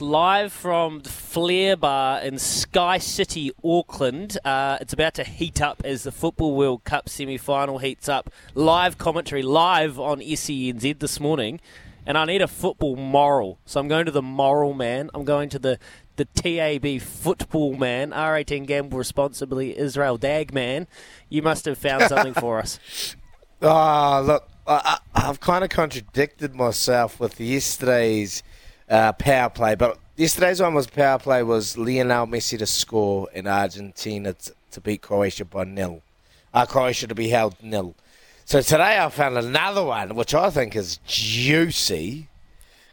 Live 0.00 0.52
from 0.52 1.02
the 1.02 1.08
Flair 1.08 1.76
Bar 1.76 2.18
in 2.22 2.36
Sky 2.40 2.98
City, 2.98 3.52
Auckland. 3.62 4.36
Uh, 4.44 4.76
it's 4.80 4.92
about 4.92 5.14
to 5.14 5.22
heat 5.22 5.62
up 5.62 5.82
as 5.84 6.02
the 6.02 6.10
Football 6.10 6.56
World 6.56 6.82
Cup 6.82 7.08
semi 7.08 7.38
final 7.38 7.78
heats 7.78 8.08
up. 8.08 8.28
Live 8.56 8.98
commentary, 8.98 9.42
live 9.42 10.00
on 10.00 10.18
SENZ 10.18 10.98
this 10.98 11.20
morning. 11.20 11.60
And 12.04 12.18
I 12.18 12.24
need 12.24 12.42
a 12.42 12.48
football 12.48 12.96
moral. 12.96 13.60
So 13.66 13.78
I'm 13.78 13.86
going 13.86 14.04
to 14.06 14.10
the 14.10 14.20
moral 14.20 14.74
man. 14.74 15.10
I'm 15.14 15.22
going 15.22 15.48
to 15.50 15.60
the, 15.60 15.78
the 16.16 16.24
TAB 16.24 17.00
football 17.00 17.76
man, 17.76 18.10
R18 18.10 18.66
Gamble 18.66 18.98
Responsibly 18.98 19.78
Israel 19.78 20.18
Dagg 20.18 20.52
man. 20.52 20.88
You 21.28 21.40
must 21.40 21.66
have 21.66 21.78
found 21.78 22.02
something 22.08 22.34
for 22.34 22.58
us. 22.58 23.14
Oh, 23.62 24.22
look, 24.26 24.48
I, 24.66 24.98
have 25.14 25.38
kind 25.38 25.62
of 25.62 25.70
contradicted 25.70 26.56
myself 26.56 27.20
with 27.20 27.38
yesterday's 27.40 28.42
uh, 28.88 29.12
power 29.12 29.50
play, 29.50 29.74
but 29.74 29.98
yesterday's 30.16 30.60
one 30.60 30.74
was 30.74 30.86
power 30.86 31.18
play 31.18 31.42
was 31.42 31.76
Lionel 31.76 32.26
Messi 32.26 32.58
to 32.58 32.66
score 32.66 33.28
in 33.32 33.46
Argentina 33.46 34.32
t- 34.34 34.52
to 34.70 34.80
beat 34.80 35.02
Croatia 35.02 35.44
by 35.44 35.64
nil. 35.64 36.02
Uh, 36.52 36.66
Croatia 36.66 37.06
to 37.06 37.14
be 37.14 37.28
held 37.28 37.56
nil. 37.62 37.94
So 38.44 38.60
today 38.60 38.98
I 38.98 39.08
found 39.08 39.38
another 39.38 39.84
one, 39.84 40.14
which 40.14 40.34
I 40.34 40.50
think 40.50 40.76
is 40.76 40.98
juicy, 41.06 42.28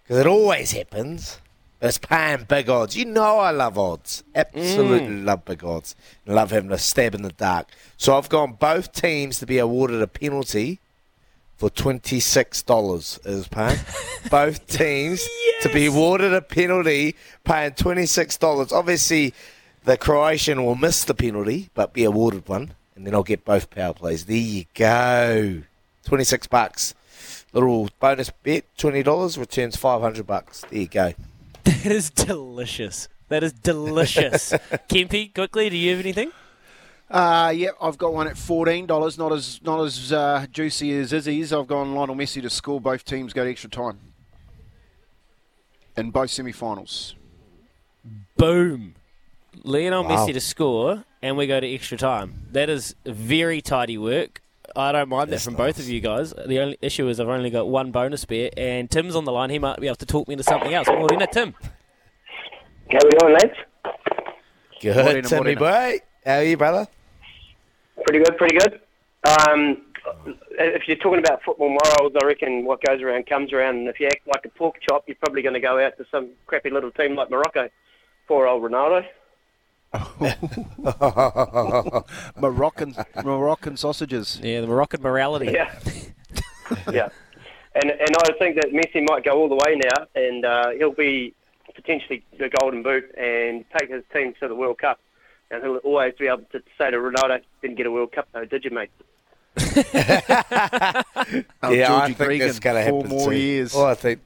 because 0.04 0.18
it 0.18 0.28
always 0.28 0.72
happens. 0.72 1.40
It's 1.82 1.98
paying 1.98 2.46
big 2.48 2.70
odds. 2.70 2.96
You 2.96 3.06
know 3.06 3.40
I 3.40 3.50
love 3.50 3.78
odds. 3.78 4.24
Absolutely 4.36 5.08
mm. 5.08 5.26
love 5.26 5.46
big 5.46 5.64
odds. 5.64 5.96
love 6.28 6.52
having 6.52 6.72
a 6.72 6.78
stab 6.78 7.16
in 7.16 7.24
the 7.24 7.32
dark. 7.32 7.70
So 7.98 8.16
I've 8.16 8.30
gone 8.30 8.54
both 8.54 8.94
teams 8.94 9.40
to 9.40 9.48
be 9.48 9.58
awarded 9.58 10.02
a 10.02 10.08
penalty 10.08 10.80
for 11.62 11.70
$26 11.70 13.28
is 13.28 13.48
paying. 13.48 13.78
both 14.32 14.66
teams 14.66 15.22
yes. 15.46 15.62
to 15.62 15.72
be 15.72 15.86
awarded 15.86 16.34
a 16.34 16.42
penalty 16.42 17.16
paying 17.44 17.70
$26. 17.70 18.72
Obviously, 18.72 19.32
the 19.84 19.96
Croatian 19.96 20.66
will 20.66 20.74
miss 20.74 21.04
the 21.04 21.14
penalty 21.14 21.70
but 21.76 21.94
be 21.94 22.04
awarded 22.04 22.50
one 22.50 22.74
and 22.96 23.06
then 23.06 23.14
I'll 23.14 23.22
get 23.22 23.46
both 23.46 23.70
power 23.70 23.94
plays. 23.94 24.26
There 24.26 24.36
you 24.36 24.66
go. 24.74 25.62
26 26.06 26.48
bucks. 26.48 26.96
Little 27.54 27.90
bonus 28.00 28.32
bet, 28.42 28.64
$20 28.80 29.38
returns 29.38 29.76
500 29.76 30.26
bucks. 30.26 30.66
There 30.68 30.80
you 30.80 30.88
go. 30.88 31.14
That 31.64 31.92
is 31.92 32.10
delicious. 32.10 33.08
That 33.30 33.44
is 33.44 33.54
delicious. 33.54 34.52
Kempy, 34.90 35.32
quickly, 35.32 35.70
do 35.70 35.78
you 35.78 35.92
have 35.92 36.00
anything? 36.00 36.32
Uh, 37.12 37.52
yeah, 37.54 37.72
I've 37.82 37.98
got 37.98 38.14
one 38.14 38.28
at 38.28 38.38
fourteen 38.38 38.86
dollars. 38.86 39.18
Not 39.18 39.34
as 39.34 39.62
not 39.62 39.84
as 39.84 40.14
uh, 40.14 40.46
juicy 40.50 40.98
as 40.98 41.12
Izzy's. 41.12 41.52
I've 41.52 41.68
gone 41.68 41.94
Lionel 41.94 42.16
Messi 42.16 42.42
to 42.42 42.50
score. 42.50 42.80
Both 42.80 43.04
teams 43.04 43.34
go 43.34 43.44
to 43.44 43.52
extra 43.52 43.70
time. 43.70 44.00
In 45.98 46.10
both 46.12 46.30
semi-finals. 46.30 47.16
Boom. 48.38 48.96
Lionel 49.64 50.06
wow. 50.06 50.26
Messi 50.26 50.32
to 50.32 50.40
score, 50.40 51.04
and 51.22 51.36
we 51.36 51.48
go 51.48 51.60
to 51.60 51.68
extra 51.68 51.98
time. 51.98 52.48
That 52.54 52.70
is 52.70 52.96
very 53.06 53.60
tidy 53.62 53.98
work. 53.98 54.42
I 54.74 54.94
don't 54.94 55.10
mind 55.10 55.30
That's 55.30 55.44
that 55.44 55.52
from 55.52 55.58
nice. 55.58 55.74
both 55.74 55.80
of 55.80 55.90
you 55.90 56.00
guys. 56.00 56.34
The 56.48 56.60
only 56.60 56.78
issue 56.82 57.10
is 57.10 57.20
I've 57.20 57.28
only 57.28 57.50
got 57.50 57.68
one 57.68 57.92
bonus 57.92 58.24
bet, 58.24 58.58
and 58.58 58.90
Tim's 58.90 59.18
on 59.18 59.26
the 59.26 59.34
line. 59.34 59.50
He 59.50 59.60
might 59.60 59.82
be 59.82 59.88
able 59.88 59.98
to 59.98 60.06
talk 60.06 60.30
me 60.30 60.36
into 60.36 60.46
something 60.46 60.74
else. 60.74 60.88
Morena, 60.88 61.28
Tim. 61.28 61.54
How 62.90 63.00
we 63.04 63.10
doing, 63.20 63.34
lads? 63.34 63.54
Good, 64.82 64.96
Morena, 64.96 65.28
Timmy 65.28 65.56
boy. 65.56 66.00
How 66.26 66.36
are 66.36 66.44
you, 66.44 66.56
brother? 66.56 66.88
Pretty 68.12 68.26
good, 68.26 68.38
pretty 68.38 68.58
good. 68.58 68.82
Um, 69.40 69.84
if 70.60 70.86
you're 70.86 70.98
talking 70.98 71.20
about 71.20 71.42
football 71.44 71.70
morals, 71.70 72.12
I 72.22 72.26
reckon 72.26 72.66
what 72.66 72.84
goes 72.84 73.02
around 73.02 73.26
comes 73.26 73.54
around. 73.54 73.78
And 73.78 73.88
if 73.88 74.02
you 74.02 74.08
act 74.08 74.28
like 74.28 74.44
a 74.44 74.50
pork 74.50 74.82
chop, 74.82 75.06
you're 75.08 75.16
probably 75.16 75.42
going 75.42 75.54
to 75.54 75.62
go 75.62 75.80
out 75.80 75.98
to 75.98 76.06
some 76.12 76.32
crappy 76.46 76.72
little 76.72 76.92
team 76.92 77.16
like 77.16 77.30
Morocco. 77.30 77.70
Poor 78.28 78.48
old 78.48 78.64
Ronaldo. 78.64 79.06
Moroccan 82.36 82.96
Moroccan 83.24 83.78
sausages. 83.78 84.42
Yeah, 84.44 84.60
the 84.60 84.68
Moroccan 84.68 85.02
morality. 85.02 85.54
Yeah, 85.54 85.74
yeah, 86.92 87.08
and 87.76 87.92
and 87.92 88.16
I 88.26 88.34
think 88.38 88.58
that 88.58 88.74
Messi 88.74 89.08
might 89.08 89.24
go 89.24 89.38
all 89.38 89.48
the 89.48 89.56
way 89.56 89.78
now, 89.78 90.06
and 90.16 90.44
uh, 90.44 90.72
he'll 90.72 90.92
be 90.92 91.34
potentially 91.74 92.26
the 92.38 92.50
golden 92.60 92.84
boot 92.84 93.10
and 93.18 93.64
take 93.78 93.90
his 93.90 94.04
team 94.12 94.34
to 94.42 94.50
the 94.50 94.56
World 94.56 94.80
Cup, 94.80 95.00
and 95.52 95.64
he'll 95.64 95.78
always 95.78 96.14
be 96.18 96.28
able 96.28 96.44
to 96.52 96.62
say 96.78 96.92
to 96.92 96.98
Ronaldo, 96.98 97.42
"Didn't 97.62 97.78
get 97.78 97.86
a 97.86 97.92
World 97.92 98.12
Cup 98.12 98.28
though, 98.32 98.46
did 98.46 98.64
you, 98.64 98.72
mate?" 98.72 98.90
yeah, 99.58 101.04
I 101.62 102.14
think 102.14 102.18
Gregan, 102.18 102.40
that's 102.40 102.60
going 102.60 102.76
to 102.78 102.82
happen. 102.82 103.10
Four 103.10 103.20
more 103.20 103.32
too. 103.32 103.38
years. 103.38 103.76
Oh, 103.76 103.86
I 103.86 103.96
think 103.96 104.22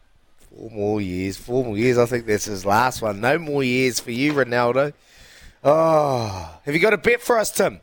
four 0.56 0.70
more 0.70 1.02
years. 1.02 1.38
Four 1.38 1.66
more 1.66 1.78
years. 1.78 1.98
I 1.98 2.06
think 2.06 2.28
that's 2.28 2.46
his 2.46 2.66
last 2.66 3.02
one. 3.02 3.20
No 3.20 3.40
more 3.40 3.64
years 3.64 4.00
for 4.00 4.12
you, 4.12 4.34
Ronaldo. 4.34 4.94
Oh, 5.64 6.60
have 6.64 6.74
you 6.76 6.80
got 6.80 6.94
a 6.94 6.98
bet 6.98 7.22
for 7.22 7.40
us, 7.40 7.50
Tim? 7.50 7.82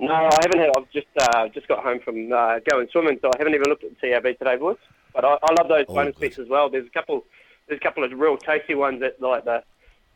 No, 0.00 0.14
I 0.14 0.38
haven't 0.40 0.60
had. 0.60 0.70
I've 0.76 0.90
just 0.90 1.06
uh, 1.20 1.48
just 1.48 1.68
got 1.68 1.82
home 1.82 2.00
from 2.00 2.32
uh, 2.32 2.60
going 2.70 2.88
swimming, 2.90 3.18
so 3.20 3.28
I 3.28 3.38
haven't 3.38 3.54
even 3.54 3.68
looked 3.68 3.84
at 3.84 3.90
the 4.00 4.10
TAB 4.10 4.38
today, 4.38 4.56
boys. 4.56 4.76
But 5.12 5.24
I, 5.24 5.36
I 5.42 5.52
love 5.58 5.68
those 5.68 5.84
oh, 5.88 5.94
bonus 5.94 6.16
bets 6.16 6.38
as 6.38 6.48
well. 6.48 6.70
There's 6.70 6.86
a 6.86 6.90
couple. 6.90 7.24
There's 7.66 7.80
a 7.80 7.84
couple 7.84 8.02
of 8.02 8.12
real 8.12 8.38
tasty 8.38 8.74
ones 8.74 9.00
that 9.00 9.20
like 9.20 9.44
the 9.44 9.62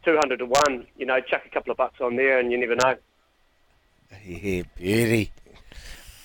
two 0.05 0.17
hundred 0.17 0.39
to 0.39 0.47
one. 0.47 0.87
You 0.97 1.07
know, 1.07 1.21
chuck 1.21 1.43
a 1.47 1.51
couple 1.51 1.71
of 1.71 1.77
bucks 1.77 2.01
on 2.01 2.17
there, 2.17 2.39
and 2.39 2.51
you 2.53 2.59
never 2.59 2.77
know. 2.77 2.97
Yeah, 4.25 4.63
beauty. 4.77 5.33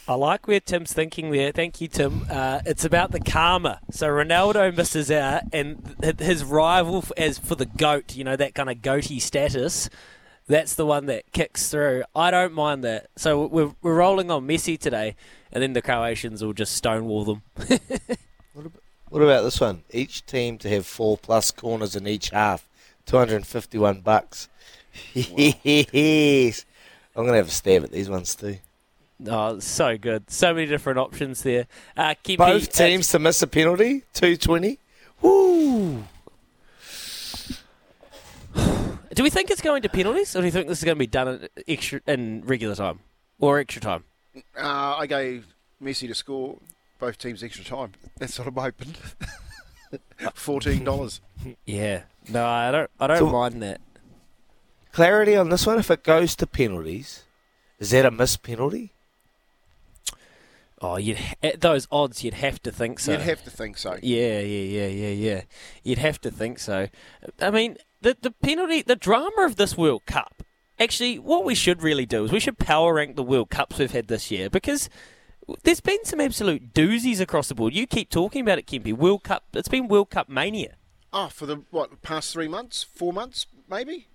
I 0.09 0.13
like 0.13 0.47
where 0.47 0.61
Tim's 0.61 0.93
thinking 0.93 1.31
there. 1.31 1.51
Thank 1.51 1.81
you, 1.81 1.89
Tim. 1.89 2.25
Uh, 2.29 2.61
it's 2.65 2.85
about 2.85 3.11
the 3.11 3.19
karma. 3.19 3.81
So 3.91 4.07
Ronaldo 4.07 4.75
misses 4.75 5.11
out, 5.11 5.43
and 5.51 5.95
his 6.17 6.45
rival 6.45 7.03
as 7.17 7.37
for 7.37 7.55
the 7.55 7.65
goat, 7.65 8.15
you 8.15 8.23
know 8.23 8.37
that 8.37 8.55
kind 8.55 8.69
of 8.69 8.81
goatee 8.81 9.19
status. 9.19 9.89
That's 10.47 10.75
the 10.75 10.85
one 10.85 11.07
that 11.07 11.29
kicks 11.33 11.69
through. 11.69 12.03
I 12.15 12.31
don't 12.31 12.53
mind 12.53 12.85
that. 12.85 13.07
So 13.17 13.47
we're 13.47 13.73
we're 13.81 13.95
rolling 13.95 14.31
on 14.31 14.47
Messi 14.47 14.79
today, 14.79 15.17
and 15.51 15.61
then 15.61 15.73
the 15.73 15.81
Croatians 15.81 16.41
will 16.41 16.53
just 16.53 16.73
stonewall 16.73 17.25
them. 17.25 17.41
what, 18.53 18.65
about, 18.65 18.81
what 19.09 19.21
about 19.21 19.41
this 19.43 19.59
one? 19.59 19.83
Each 19.91 20.25
team 20.25 20.57
to 20.59 20.69
have 20.69 20.85
four 20.85 21.17
plus 21.17 21.51
corners 21.51 21.97
in 21.97 22.07
each 22.07 22.29
half. 22.29 22.65
Two 23.07 23.17
hundred 23.17 23.37
and 23.37 23.47
fifty-one 23.47 24.01
bucks. 24.01 24.47
Wow. 25.15 25.23
yes. 25.63 26.65
I'm 27.15 27.25
gonna 27.25 27.37
have 27.37 27.47
a 27.47 27.51
stab 27.51 27.83
at 27.83 27.91
these 27.91 28.09
ones 28.09 28.35
too. 28.35 28.57
Oh, 29.25 29.59
so 29.59 29.97
good. 29.97 30.29
So 30.29 30.53
many 30.53 30.67
different 30.67 30.99
options 30.99 31.41
there. 31.41 31.65
Uh, 31.95 32.13
Both 32.37 32.71
teams 32.71 33.09
to 33.09 33.19
miss 33.19 33.41
a 33.41 33.47
penalty, 33.47 34.03
220. 34.13 34.77
Woo! 35.21 36.03
Do 39.15 39.23
we 39.23 39.31
think 39.31 39.49
it's 39.49 39.61
going 39.61 39.81
to 39.81 39.89
penalties, 39.89 40.35
or 40.35 40.41
do 40.41 40.45
you 40.45 40.51
think 40.51 40.67
this 40.67 40.77
is 40.77 40.83
going 40.83 40.95
to 40.95 40.99
be 40.99 41.07
done 41.07 41.27
in, 41.27 41.47
extra, 41.67 42.01
in 42.05 42.43
regular 42.45 42.75
time 42.75 42.99
or 43.39 43.57
extra 43.57 43.81
time? 43.81 44.03
Uh, 44.55 44.97
I 44.99 45.07
gave 45.07 45.47
Messi 45.81 46.07
to 46.07 46.13
score 46.13 46.59
both 46.99 47.17
teams 47.17 47.41
extra 47.41 47.65
time. 47.65 47.93
That's 48.19 48.37
what 48.37 48.47
I'm 48.47 48.53
hoping. 48.53 48.93
Fourteen 50.33 50.83
dollars. 50.83 51.21
yeah. 51.65 52.03
No, 52.29 52.45
I 52.45 52.71
don't. 52.71 52.91
I 52.99 53.07
don't 53.07 53.17
so, 53.19 53.29
mind 53.29 53.61
that. 53.61 53.81
Clarity 54.91 55.35
on 55.35 55.49
this 55.49 55.65
one. 55.65 55.79
If 55.79 55.91
it 55.91 56.03
goes 56.03 56.35
to 56.37 56.47
penalties, 56.47 57.23
is 57.79 57.91
that 57.91 58.05
a 58.05 58.11
missed 58.11 58.43
penalty? 58.43 58.93
Oh, 60.79 60.97
you'd 60.97 61.17
at 61.41 61.61
those 61.61 61.87
odds, 61.91 62.23
you'd 62.23 62.35
have 62.35 62.61
to 62.63 62.71
think 62.71 62.99
so. 62.99 63.13
You'd 63.13 63.21
have 63.21 63.43
to 63.45 63.49
think 63.49 63.77
so. 63.77 63.97
Yeah, 64.01 64.39
yeah, 64.39 64.85
yeah, 64.85 64.87
yeah, 64.87 65.09
yeah. 65.09 65.41
You'd 65.83 65.97
have 65.97 66.21
to 66.21 66.31
think 66.31 66.59
so. 66.59 66.87
I 67.41 67.49
mean, 67.49 67.77
the 68.01 68.15
the 68.21 68.31
penalty, 68.31 68.83
the 68.83 68.95
drama 68.95 69.45
of 69.45 69.55
this 69.55 69.77
World 69.77 70.05
Cup. 70.05 70.43
Actually, 70.79 71.17
what 71.17 71.43
we 71.43 71.55
should 71.55 71.81
really 71.81 72.05
do 72.05 72.25
is 72.25 72.31
we 72.31 72.39
should 72.39 72.59
power 72.59 72.93
rank 72.93 73.15
the 73.15 73.23
World 73.23 73.49
Cups 73.49 73.79
we've 73.79 73.91
had 73.91 74.07
this 74.07 74.29
year 74.29 74.49
because 74.49 74.89
there's 75.63 75.81
been 75.81 76.03
some 76.03 76.19
absolute 76.19 76.73
doozies 76.73 77.19
across 77.19 77.49
the 77.49 77.55
board. 77.55 77.73
You 77.73 77.87
keep 77.87 78.09
talking 78.09 78.41
about 78.41 78.59
it, 78.59 78.67
Kempy. 78.67 78.93
World 78.93 79.23
Cup. 79.23 79.43
It's 79.53 79.67
been 79.67 79.87
World 79.87 80.09
Cup 80.09 80.29
mania. 80.29 80.75
Oh, 81.13 81.27
for 81.27 81.45
the 81.45 81.63
what 81.71 82.01
past 82.01 82.33
three 82.33 82.47
months, 82.47 82.83
four 82.83 83.13
months, 83.13 83.47
maybe. 83.69 84.07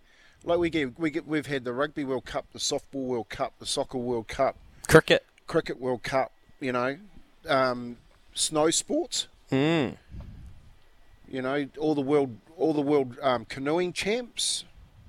Like 0.44 0.58
we 0.58 0.70
get, 0.70 0.98
we 0.98 1.10
get, 1.10 1.26
we've 1.26 1.46
had 1.46 1.64
the 1.64 1.72
Rugby 1.72 2.04
World 2.04 2.24
Cup, 2.24 2.46
the 2.52 2.58
Softball 2.58 3.06
World 3.06 3.28
Cup, 3.28 3.54
the 3.58 3.66
Soccer 3.66 3.98
World 3.98 4.28
Cup, 4.28 4.56
Cricket, 4.88 5.24
Cricket 5.46 5.80
World 5.80 6.02
Cup 6.02 6.32
you 6.62 6.72
know, 6.72 6.96
um, 7.48 7.98
snow 8.32 8.70
sports. 8.70 9.26
Mm. 9.50 9.96
You 11.28 11.42
know, 11.42 11.66
all 11.78 11.94
the 11.94 12.00
world 12.00 12.38
all 12.56 12.72
the 12.72 12.80
world 12.80 13.18
um, 13.20 13.44
canoeing 13.44 13.92
champs. 13.92 14.64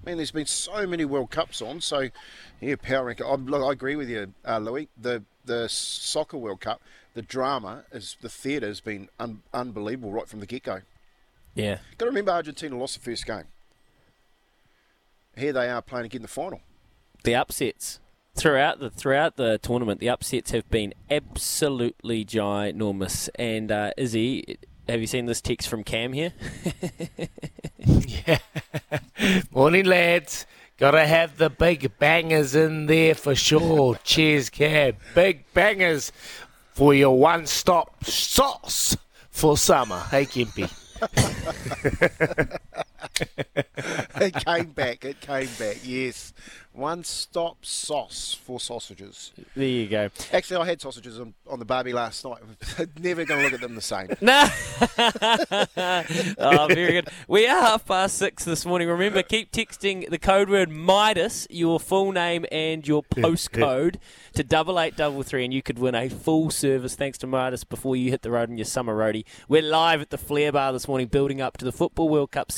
Man, 0.06 0.18
there's 0.18 0.32
been 0.32 0.48
so 0.48 0.86
many 0.86 1.06
World 1.06 1.32
Cups 1.32 1.62
on. 1.62 1.80
So, 1.80 2.10
yeah, 2.60 2.76
power 2.76 3.06
rank. 3.06 3.22
I, 3.22 3.34
I 3.34 3.72
agree 3.72 3.96
with 3.96 4.10
you, 4.10 4.34
uh, 4.46 4.58
Louis. 4.58 4.90
The 5.00 5.24
the 5.46 5.68
soccer 5.68 6.38
World 6.38 6.62
Cup, 6.62 6.82
the 7.14 7.22
drama 7.22 7.84
is 7.92 8.18
the 8.22 8.30
theatre 8.30 8.68
has 8.68 8.80
been 8.80 9.10
un- 9.20 9.44
unbelievable 9.54 10.12
right 10.12 10.28
from 10.28 10.40
the 10.40 10.46
get 10.46 10.64
go. 10.64 10.82
Yeah. 11.56 11.80
Got 11.98 12.06
to 12.06 12.12
remember 12.12 12.32
Argentina 12.32 12.78
lost 12.78 12.96
the 12.96 13.02
first 13.02 13.26
game. 13.26 13.46
Here 15.36 15.54
they 15.54 15.70
are 15.70 15.82
playing 15.82 16.06
again 16.08 16.22
the 16.22 16.28
final. 16.28 16.62
The 17.24 17.36
upsets 17.36 18.00
throughout 18.36 18.80
the 18.80 18.90
throughout 18.90 19.38
the 19.38 19.58
tournament, 19.60 20.00
the 20.00 20.10
upsets 20.10 20.52
have 20.52 20.70
been 20.70 20.94
absolutely 21.10 22.26
ginormous. 22.26 23.30
And 23.36 23.72
uh, 23.72 23.92
Izzy, 23.98 24.58
have 24.88 25.00
you 25.02 25.08
seen 25.08 25.26
this 25.26 25.42
text 25.42 25.68
from 25.68 25.84
Cam 25.84 26.14
here? 26.14 26.34
yeah. 28.28 28.40
Morning, 29.52 29.86
lads. 29.86 30.46
Gotta 30.84 31.08
have 31.08 31.38
the 31.38 31.50
big 31.50 31.98
bangers 31.98 32.56
in 32.56 32.88
there 32.88 33.16
for 33.16 33.36
sure. 33.36 33.96
Cheers, 34.04 34.50
Cam. 34.50 34.98
Big 35.16 35.46
bangers 35.54 36.12
for 36.74 36.94
your 36.94 37.18
one 37.18 37.46
stop 37.48 38.04
sauce 38.04 38.98
for 39.32 39.56
summer. 39.56 40.02
Hey, 40.12 40.26
Kimpy. 40.26 40.70
it 43.56 44.46
came 44.46 44.66
back. 44.68 45.06
It 45.06 45.22
came 45.22 45.50
back. 45.60 45.78
Yes, 45.84 46.34
one 46.74 47.04
stop 47.04 47.64
sauce 47.64 48.36
for 48.44 48.60
sausages. 48.60 49.32
There 49.56 49.68
you 49.68 49.88
go. 49.88 50.10
Actually, 50.32 50.58
I 50.58 50.66
had 50.66 50.82
sausages 50.82 51.20
on, 51.20 51.36
on 51.48 51.60
the 51.60 51.66
barbie 51.66 51.94
last 51.94 52.26
night. 52.26 52.40
Never 53.00 53.26
going 53.26 53.42
to 53.42 53.46
look 53.46 53.54
at 53.54 53.62
them 53.62 53.76
the 53.76 53.82
same. 53.82 54.10
No. 54.24 54.48
oh, 56.38 56.68
very 56.70 56.94
good. 56.94 57.10
We 57.28 57.46
are 57.46 57.62
half 57.62 57.86
past 57.86 58.18
six 58.18 58.46
this 58.46 58.66
morning. 58.66 58.88
Remember, 58.88 59.22
keep 59.22 59.52
texting 59.52 60.10
the 60.10 60.18
code 60.18 60.50
word 60.50 60.70
Midas, 60.70 61.46
your 61.50 61.80
full 61.80 62.12
name 62.12 62.46
and 62.52 62.88
your 62.88 63.04
postcode 63.04 63.98
to 64.34 64.44
double 64.44 64.80
eight 64.80 64.96
double 64.96 65.24
three, 65.24 65.44
and 65.44 65.54
you 65.54 65.62
could 65.62 65.78
win 65.78 65.94
a 65.94 66.10
full 66.10 66.50
service 66.50 66.96
thanks 66.96 67.18
to 67.20 67.28
Midas 67.28 67.64
before 67.64 67.96
you 67.96 68.10
hit 68.10 68.22
the 68.24 68.32
road 68.32 68.50
in 68.50 68.58
your 68.58 68.66
summer 68.66 68.96
roadie. 68.96 69.26
We're 69.48 69.62
live 69.62 70.02
at 70.02 70.10
the 70.10 70.18
Flair 70.18 70.52
Bar 70.52 70.74
this 70.74 70.88
morning, 70.88 71.08
building 71.08 71.42
up 71.42 71.58
to 71.58 71.66
the 71.66 71.72
Football 71.72 72.10
World 72.10 72.32
Cup 72.32 72.52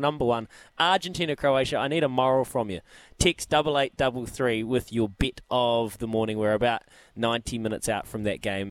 number 0.00 0.24
one, 0.24 0.48
Argentina 0.78 1.36
Croatia. 1.36 1.76
I 1.76 1.88
need 1.88 2.02
a 2.02 2.08
moral 2.08 2.44
from 2.44 2.70
you. 2.70 2.80
Text 3.18 3.48
double 3.48 3.78
eight 3.78 3.96
double 3.96 4.26
three 4.26 4.64
with 4.64 4.92
your 4.92 5.08
bet 5.08 5.40
of 5.50 5.98
the 5.98 6.08
morning. 6.08 6.38
We're 6.38 6.54
about 6.54 6.82
ninety 7.14 7.58
minutes 7.58 7.88
out 7.88 8.06
from 8.08 8.24
that 8.24 8.40
game. 8.40 8.66